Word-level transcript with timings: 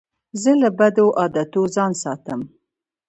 زه 0.41 0.51
له 0.61 0.69
بدو 0.77 1.05
عادتو 1.19 1.61
ځان 1.75 1.91
ساتم. 2.03 2.41